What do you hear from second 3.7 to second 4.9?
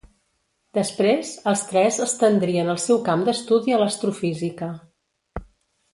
a l'astrofísica.